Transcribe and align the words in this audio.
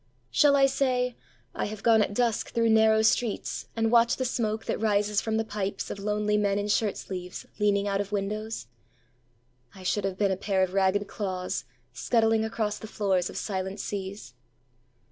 ……..Shall 0.31 0.55
I 0.55 0.65
say, 0.65 1.15
I 1.53 1.65
have 1.65 1.83
gone 1.83 2.01
at 2.01 2.15
dusk 2.15 2.53
through 2.53 2.71
narrow 2.71 3.01
streetsAnd 3.01 3.91
watched 3.91 4.17
the 4.17 4.25
smoke 4.25 4.65
that 4.65 4.81
rises 4.81 5.21
from 5.21 5.37
the 5.37 5.45
pipesOf 5.45 6.03
lonely 6.03 6.37
men 6.37 6.57
in 6.57 6.69
shirt 6.69 6.97
sleeves, 6.97 7.45
leaning 7.59 7.87
out 7.87 8.01
of 8.01 8.11
windows?…I 8.11 9.83
should 9.83 10.05
have 10.05 10.17
been 10.17 10.31
a 10.31 10.37
pair 10.37 10.63
of 10.63 10.73
ragged 10.73 11.05
clawsScuttling 11.05 12.43
across 12.43 12.79
the 12.79 12.87
floors 12.87 13.29
of 13.29 13.37
silent 13.37 13.79
seas. 13.79 14.33